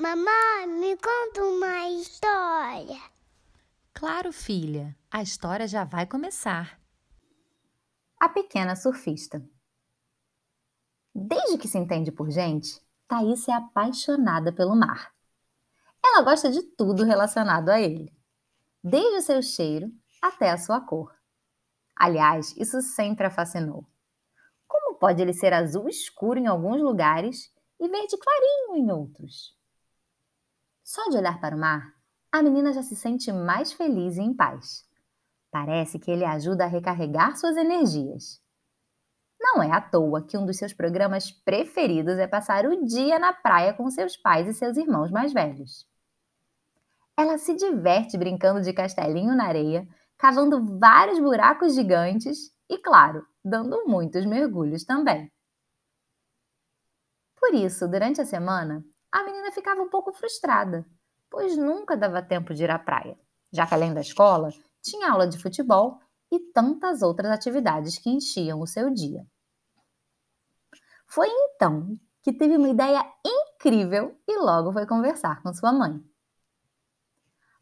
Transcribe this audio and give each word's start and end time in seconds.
Mamãe, 0.00 0.66
me 0.66 0.96
conta 0.96 1.44
uma 1.44 1.90
história. 1.90 2.98
Claro, 3.92 4.32
filha, 4.32 4.96
a 5.10 5.20
história 5.20 5.68
já 5.68 5.84
vai 5.84 6.06
começar. 6.06 6.80
A 8.18 8.26
pequena 8.26 8.74
surfista. 8.74 9.46
Desde 11.14 11.58
que 11.58 11.68
se 11.68 11.76
entende 11.76 12.10
por 12.10 12.30
gente, 12.30 12.80
Thaís 13.06 13.46
é 13.46 13.52
apaixonada 13.52 14.50
pelo 14.50 14.74
mar. 14.74 15.12
Ela 16.02 16.22
gosta 16.22 16.50
de 16.50 16.62
tudo 16.62 17.04
relacionado 17.04 17.68
a 17.68 17.78
ele, 17.78 18.10
desde 18.82 19.18
o 19.18 19.22
seu 19.22 19.42
cheiro 19.42 19.92
até 20.22 20.48
a 20.48 20.56
sua 20.56 20.80
cor. 20.80 21.14
Aliás, 21.94 22.56
isso 22.56 22.80
sempre 22.80 23.26
a 23.26 23.30
fascinou. 23.30 23.86
Como 24.66 24.98
pode 24.98 25.20
ele 25.20 25.34
ser 25.34 25.52
azul 25.52 25.90
escuro 25.90 26.38
em 26.38 26.46
alguns 26.46 26.80
lugares 26.80 27.52
e 27.78 27.86
verde 27.86 28.16
clarinho 28.16 28.76
em 28.76 28.90
outros? 28.90 29.59
Só 30.92 31.08
de 31.08 31.16
olhar 31.16 31.40
para 31.40 31.54
o 31.54 31.58
mar, 31.60 31.94
a 32.32 32.42
menina 32.42 32.72
já 32.72 32.82
se 32.82 32.96
sente 32.96 33.30
mais 33.30 33.72
feliz 33.72 34.16
e 34.16 34.22
em 34.22 34.34
paz. 34.34 34.84
Parece 35.48 36.00
que 36.00 36.10
ele 36.10 36.24
ajuda 36.24 36.64
a 36.64 36.66
recarregar 36.66 37.36
suas 37.36 37.56
energias. 37.56 38.42
Não 39.40 39.62
é 39.62 39.70
à 39.70 39.80
toa 39.80 40.26
que 40.26 40.36
um 40.36 40.44
dos 40.44 40.56
seus 40.56 40.72
programas 40.72 41.30
preferidos 41.30 42.18
é 42.18 42.26
passar 42.26 42.66
o 42.66 42.84
dia 42.84 43.20
na 43.20 43.32
praia 43.32 43.72
com 43.72 43.88
seus 43.88 44.16
pais 44.16 44.48
e 44.48 44.52
seus 44.52 44.76
irmãos 44.76 45.12
mais 45.12 45.32
velhos. 45.32 45.86
Ela 47.16 47.38
se 47.38 47.54
diverte 47.54 48.18
brincando 48.18 48.60
de 48.60 48.72
castelinho 48.72 49.36
na 49.36 49.46
areia, 49.46 49.86
cavando 50.18 50.76
vários 50.76 51.20
buracos 51.20 51.72
gigantes 51.72 52.50
e, 52.68 52.76
claro, 52.78 53.24
dando 53.44 53.86
muitos 53.86 54.26
mergulhos 54.26 54.82
também. 54.82 55.30
Por 57.38 57.54
isso, 57.54 57.86
durante 57.86 58.20
a 58.20 58.26
semana, 58.26 58.84
a 59.12 59.22
menina 59.24 59.50
ficava 59.50 59.80
um 59.80 59.88
pouco 59.88 60.12
frustrada, 60.12 60.86
pois 61.28 61.56
nunca 61.56 61.96
dava 61.96 62.22
tempo 62.22 62.54
de 62.54 62.64
ir 62.64 62.70
à 62.70 62.78
praia, 62.78 63.18
já 63.52 63.66
que 63.66 63.74
além 63.74 63.92
da 63.92 64.00
escola, 64.00 64.50
tinha 64.82 65.10
aula 65.10 65.26
de 65.26 65.38
futebol 65.38 66.00
e 66.30 66.38
tantas 66.38 67.02
outras 67.02 67.30
atividades 67.30 67.98
que 67.98 68.10
enchiam 68.10 68.60
o 68.60 68.66
seu 68.66 68.90
dia. 68.90 69.26
Foi 71.06 71.28
então 71.28 71.98
que 72.22 72.32
teve 72.32 72.56
uma 72.56 72.68
ideia 72.68 73.04
incrível 73.24 74.16
e 74.28 74.38
logo 74.38 74.72
foi 74.72 74.86
conversar 74.86 75.42
com 75.42 75.52
sua 75.52 75.72
mãe. 75.72 76.00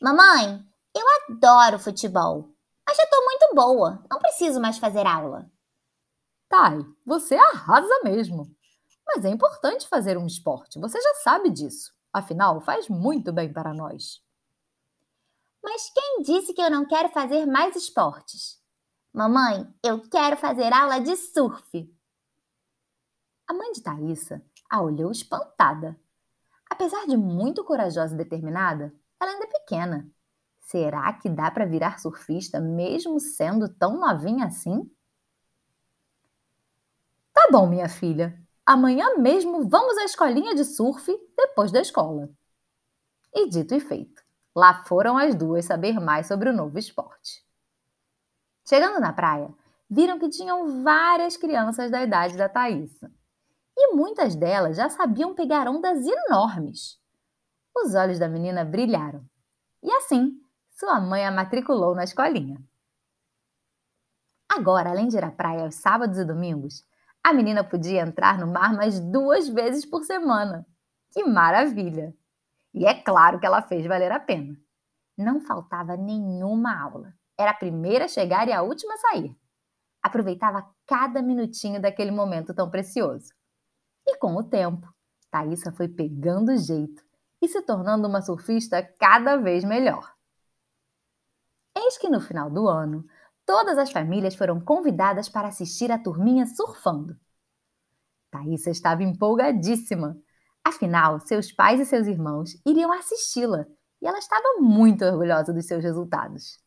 Mamãe, 0.00 0.64
eu 0.94 1.04
adoro 1.28 1.78
futebol, 1.78 2.54
mas 2.86 2.96
já 2.96 3.04
estou 3.04 3.24
muito 3.24 3.54
boa, 3.54 4.04
não 4.10 4.18
preciso 4.18 4.60
mais 4.60 4.78
fazer 4.78 5.06
aula. 5.06 5.50
Tai, 6.48 6.84
você 7.04 7.34
arrasa 7.34 8.00
mesmo. 8.02 8.54
Mas 9.06 9.24
é 9.24 9.28
importante 9.28 9.88
fazer 9.88 10.16
um 10.16 10.26
esporte, 10.26 10.78
você 10.78 11.00
já 11.00 11.14
sabe 11.22 11.50
disso. 11.50 11.92
Afinal, 12.12 12.60
faz 12.60 12.88
muito 12.88 13.32
bem 13.32 13.52
para 13.52 13.74
nós. 13.74 14.22
Mas 15.62 15.90
quem 15.90 16.22
disse 16.22 16.52
que 16.52 16.60
eu 16.60 16.70
não 16.70 16.86
quero 16.86 17.08
fazer 17.08 17.46
mais 17.46 17.74
esportes? 17.74 18.62
Mamãe, 19.12 19.66
eu 19.82 20.00
quero 20.08 20.36
fazer 20.36 20.72
aula 20.72 21.00
de 21.00 21.16
surf. 21.16 21.90
A 23.46 23.54
mãe 23.54 23.72
de 23.72 23.82
Thaisa 23.82 24.42
a 24.68 24.82
olhou 24.82 25.10
espantada. 25.10 25.98
Apesar 26.68 27.06
de 27.06 27.16
muito 27.16 27.64
corajosa 27.64 28.14
e 28.14 28.18
determinada, 28.18 28.92
ela 29.20 29.30
ainda 29.30 29.44
é 29.44 29.58
pequena. 29.58 30.10
Será 30.60 31.12
que 31.12 31.28
dá 31.28 31.50
para 31.50 31.66
virar 31.66 32.00
surfista 32.00 32.60
mesmo 32.60 33.20
sendo 33.20 33.68
tão 33.68 33.98
novinha 33.98 34.46
assim? 34.46 34.90
Tá 37.32 37.48
bom, 37.52 37.68
minha 37.68 37.88
filha. 37.88 38.43
Amanhã 38.66 39.16
mesmo 39.18 39.68
vamos 39.68 39.98
à 39.98 40.04
escolinha 40.04 40.54
de 40.54 40.64
surf 40.64 41.12
depois 41.36 41.70
da 41.70 41.80
escola. 41.80 42.30
E 43.34 43.48
dito 43.48 43.74
e 43.74 43.80
feito, 43.80 44.22
lá 44.56 44.84
foram 44.84 45.18
as 45.18 45.34
duas 45.34 45.66
saber 45.66 46.00
mais 46.00 46.26
sobre 46.26 46.48
o 46.48 46.52
novo 46.52 46.78
esporte. 46.78 47.44
Chegando 48.66 48.98
na 48.98 49.12
praia, 49.12 49.52
viram 49.90 50.18
que 50.18 50.30
tinham 50.30 50.82
várias 50.82 51.36
crianças 51.36 51.90
da 51.90 52.02
idade 52.02 52.36
da 52.36 52.48
Thaisa. 52.48 53.12
E 53.76 53.94
muitas 53.94 54.34
delas 54.34 54.76
já 54.76 54.88
sabiam 54.88 55.34
pegar 55.34 55.68
ondas 55.68 56.06
enormes. 56.06 56.98
Os 57.76 57.94
olhos 57.94 58.18
da 58.18 58.28
menina 58.28 58.64
brilharam. 58.64 59.22
E 59.82 59.92
assim, 59.92 60.40
sua 60.70 61.00
mãe 61.00 61.26
a 61.26 61.30
matriculou 61.30 61.94
na 61.94 62.04
escolinha. 62.04 62.62
Agora, 64.48 64.90
além 64.90 65.08
de 65.08 65.16
ir 65.16 65.24
à 65.24 65.30
praia 65.30 65.64
aos 65.64 65.74
sábados 65.74 66.16
e 66.16 66.24
domingos, 66.24 66.86
a 67.24 67.32
menina 67.32 67.64
podia 67.64 68.02
entrar 68.02 68.38
no 68.38 68.46
mar 68.46 68.74
mais 68.74 69.00
duas 69.00 69.48
vezes 69.48 69.86
por 69.86 70.04
semana. 70.04 70.66
Que 71.10 71.24
maravilha! 71.24 72.14
E 72.74 72.84
é 72.84 72.92
claro 72.92 73.40
que 73.40 73.46
ela 73.46 73.62
fez 73.62 73.86
valer 73.86 74.12
a 74.12 74.20
pena. 74.20 74.54
Não 75.16 75.40
faltava 75.40 75.96
nenhuma 75.96 76.78
aula. 76.78 77.14
Era 77.38 77.52
a 77.52 77.56
primeira 77.56 78.04
a 78.04 78.08
chegar 78.08 78.46
e 78.46 78.52
a 78.52 78.60
última 78.60 78.92
a 78.92 78.98
sair. 78.98 79.34
Aproveitava 80.02 80.68
cada 80.86 81.22
minutinho 81.22 81.80
daquele 81.80 82.10
momento 82.10 82.52
tão 82.52 82.68
precioso. 82.68 83.32
E 84.06 84.18
com 84.18 84.34
o 84.36 84.44
tempo, 84.44 84.86
Thaisa 85.30 85.72
foi 85.72 85.88
pegando 85.88 86.54
jeito 86.58 87.02
e 87.40 87.48
se 87.48 87.62
tornando 87.62 88.06
uma 88.06 88.20
surfista 88.20 88.82
cada 88.98 89.36
vez 89.36 89.64
melhor. 89.64 90.14
Eis 91.74 91.96
que 91.96 92.10
no 92.10 92.20
final 92.20 92.50
do 92.50 92.68
ano, 92.68 93.06
todas 93.46 93.78
as 93.78 93.92
famílias 93.92 94.34
foram 94.34 94.60
convidadas 94.60 95.28
para 95.28 95.48
assistir 95.48 95.90
a 95.92 95.98
turminha 95.98 96.46
surfando. 96.46 97.16
Thaisa 98.30 98.70
estava 98.70 99.02
empolgadíssima. 99.02 100.16
Afinal, 100.64 101.20
seus 101.20 101.52
pais 101.52 101.80
e 101.80 101.84
seus 101.84 102.06
irmãos 102.06 102.50
iriam 102.66 102.92
assisti-la 102.92 103.66
e 104.00 104.06
ela 104.06 104.18
estava 104.18 104.60
muito 104.60 105.04
orgulhosa 105.04 105.52
dos 105.52 105.66
seus 105.66 105.84
resultados. 105.84 106.58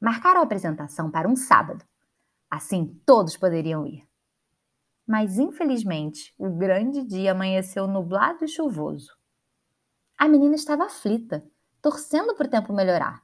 Marcaram 0.00 0.40
a 0.40 0.44
apresentação 0.44 1.10
para 1.10 1.28
um 1.28 1.36
sábado. 1.36 1.84
Assim, 2.50 3.00
todos 3.04 3.36
poderiam 3.36 3.86
ir. 3.86 4.08
Mas, 5.06 5.38
infelizmente, 5.38 6.32
o 6.38 6.48
grande 6.56 7.04
dia 7.04 7.32
amanheceu 7.32 7.86
nublado 7.86 8.44
e 8.44 8.48
chuvoso. 8.48 9.12
A 10.16 10.28
menina 10.28 10.54
estava 10.54 10.84
aflita, 10.84 11.44
torcendo 11.82 12.34
para 12.34 12.46
o 12.46 12.50
tempo 12.50 12.72
melhorar 12.72 13.22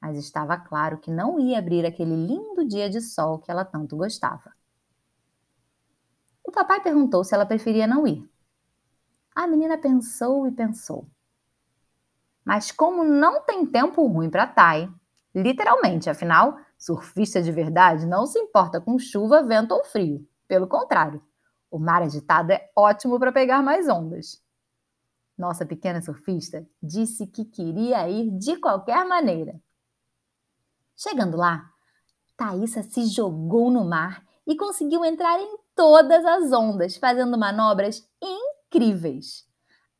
mas 0.00 0.16
estava 0.16 0.56
claro 0.56 0.98
que 0.98 1.10
não 1.10 1.38
ia 1.38 1.58
abrir 1.58 1.84
aquele 1.84 2.14
lindo 2.14 2.66
dia 2.66 2.88
de 2.88 3.00
sol 3.00 3.38
que 3.38 3.50
ela 3.50 3.64
tanto 3.64 3.96
gostava. 3.96 4.52
O 6.44 6.52
papai 6.52 6.80
perguntou 6.80 7.24
se 7.24 7.34
ela 7.34 7.44
preferia 7.44 7.86
não 7.86 8.06
ir. 8.06 8.28
A 9.34 9.46
menina 9.46 9.76
pensou 9.76 10.46
e 10.46 10.52
pensou. 10.52 11.06
Mas 12.44 12.72
como 12.72 13.04
não 13.04 13.42
tem 13.42 13.66
tempo 13.66 14.06
ruim 14.06 14.30
para 14.30 14.46
Tai, 14.46 14.90
literalmente, 15.34 16.08
afinal, 16.08 16.58
surfista 16.78 17.42
de 17.42 17.52
verdade 17.52 18.06
não 18.06 18.26
se 18.26 18.38
importa 18.38 18.80
com 18.80 18.98
chuva, 18.98 19.42
vento 19.42 19.72
ou 19.72 19.84
frio. 19.84 20.26
Pelo 20.46 20.66
contrário, 20.66 21.22
o 21.70 21.78
mar 21.78 22.02
agitado 22.02 22.52
é 22.52 22.70
ótimo 22.74 23.18
para 23.18 23.32
pegar 23.32 23.62
mais 23.62 23.88
ondas. 23.88 24.42
Nossa 25.36 25.66
pequena 25.66 26.00
surfista 26.00 26.66
disse 26.82 27.26
que 27.26 27.44
queria 27.44 28.08
ir 28.08 28.30
de 28.30 28.56
qualquer 28.56 29.04
maneira 29.04 29.60
Chegando 31.00 31.36
lá, 31.36 31.70
Thaisa 32.36 32.82
se 32.82 33.06
jogou 33.06 33.70
no 33.70 33.84
mar 33.84 34.20
e 34.44 34.56
conseguiu 34.56 35.04
entrar 35.04 35.40
em 35.40 35.56
todas 35.72 36.24
as 36.24 36.50
ondas, 36.50 36.96
fazendo 36.96 37.38
manobras 37.38 38.04
incríveis. 38.20 39.46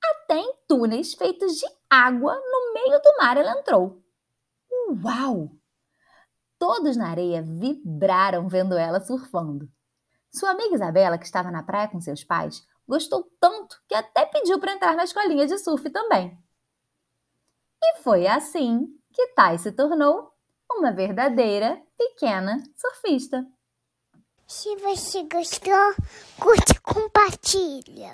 Até 0.03 0.38
em 0.38 0.54
túneis 0.66 1.14
feitos 1.14 1.54
de 1.54 1.66
água 1.88 2.34
no 2.34 2.75
meio 2.75 3.00
do 3.00 3.16
mar 3.16 3.36
ela 3.36 3.60
entrou. 3.60 4.03
Uau! 5.04 5.53
Todos 6.59 6.97
na 6.97 7.10
areia 7.10 7.42
vibraram 7.42 8.48
vendo 8.48 8.76
ela 8.76 9.00
surfando. 9.00 9.70
Sua 10.32 10.50
amiga 10.50 10.75
Isabela, 10.75 11.16
que 11.16 11.26
estava 11.26 11.53
na 11.53 11.62
praia 11.62 11.86
com 11.86 12.00
seus 12.00 12.25
pais, 12.25 12.66
gostou 12.88 13.30
tanto 13.38 13.80
que 13.86 13.94
até 13.94 14.26
pediu 14.26 14.59
para 14.59 14.72
entrar 14.72 14.97
na 14.97 15.04
escolinha 15.04 15.47
de 15.47 15.59
surf 15.59 15.89
também. 15.91 16.36
E 17.80 18.03
foi 18.03 18.27
assim 18.27 18.89
que 19.12 19.28
Thay 19.28 19.59
se 19.59 19.71
tornou 19.71 20.36
uma 20.70 20.92
verdadeira 20.92 21.80
pequena 21.97 22.62
surfista. 22.76 23.44
Se 24.47 24.74
você 24.76 25.24
gostou, 25.24 25.94
curte 26.41 26.72
e 26.72 26.80
compartilha. 26.80 28.06